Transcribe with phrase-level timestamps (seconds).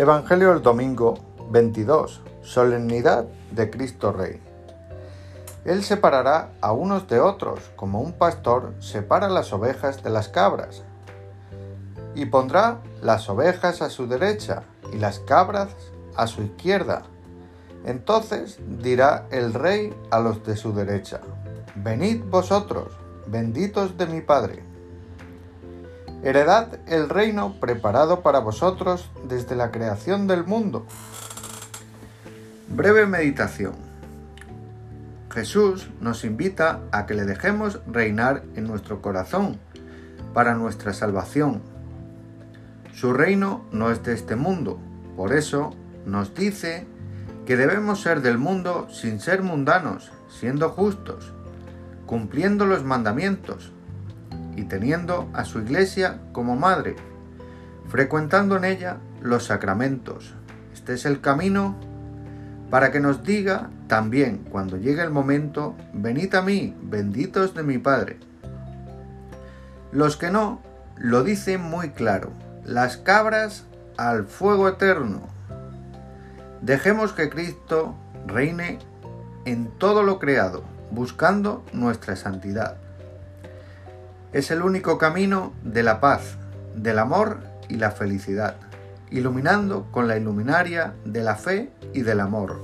[0.00, 1.18] Evangelio del domingo
[1.50, 2.22] 22.
[2.40, 4.40] Solemnidad de Cristo Rey.
[5.66, 10.84] Él separará a unos de otros, como un pastor separa las ovejas de las cabras.
[12.14, 15.68] Y pondrá las ovejas a su derecha y las cabras
[16.16, 17.02] a su izquierda.
[17.84, 21.20] Entonces dirá el rey a los de su derecha,
[21.74, 22.94] Venid vosotros,
[23.26, 24.62] benditos de mi Padre
[26.22, 30.84] Heredad el reino preparado para vosotros desde la creación del mundo.
[32.68, 33.72] Breve meditación.
[35.32, 39.58] Jesús nos invita a que le dejemos reinar en nuestro corazón
[40.34, 41.62] para nuestra salvación.
[42.92, 44.78] Su reino no es de este mundo,
[45.16, 46.86] por eso nos dice
[47.46, 51.32] que debemos ser del mundo sin ser mundanos, siendo justos,
[52.04, 53.72] cumpliendo los mandamientos,
[54.56, 56.96] y teniendo a su iglesia como madre,
[57.88, 60.34] frecuentando en ella los sacramentos.
[60.72, 61.76] Este es el camino
[62.70, 67.78] para que nos diga también cuando llegue el momento, venid a mí, benditos de mi
[67.78, 68.18] Padre.
[69.90, 70.62] Los que no,
[70.96, 72.30] lo dicen muy claro,
[72.64, 73.64] las cabras
[73.96, 75.22] al fuego eterno.
[76.62, 78.78] Dejemos que Cristo reine
[79.44, 82.76] en todo lo creado, buscando nuestra santidad.
[84.32, 86.38] Es el único camino de la paz,
[86.76, 88.56] del amor y la felicidad,
[89.10, 92.60] iluminando con la iluminaria de la fe y del amor.